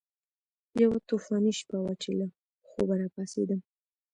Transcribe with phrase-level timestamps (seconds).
[0.81, 2.27] یوه طوفاني شپه وه چې له
[2.69, 3.59] خوبه راپاڅېدم.